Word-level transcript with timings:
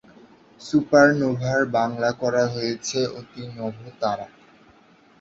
সুপারনোভার 0.61 1.59
বাংলা 1.77 2.09
করা 2.21 2.43
হয়েছে 2.47 2.99
অতিনবতারা। 3.19 4.27